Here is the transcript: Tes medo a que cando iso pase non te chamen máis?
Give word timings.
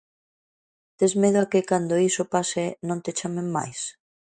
Tes 0.97 1.13
medo 1.21 1.37
a 1.41 1.49
que 1.51 1.61
cando 1.69 2.01
iso 2.09 2.23
pase 2.33 2.65
non 2.87 2.99
te 3.05 3.11
chamen 3.19 3.47
máis? 3.57 3.79